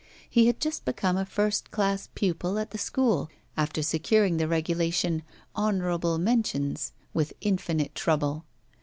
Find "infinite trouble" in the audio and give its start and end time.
7.39-8.45